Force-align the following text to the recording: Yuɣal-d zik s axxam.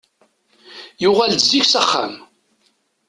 Yuɣal-d 1.01 1.41
zik 1.49 1.65
s 1.71 1.73
axxam. 1.81 2.13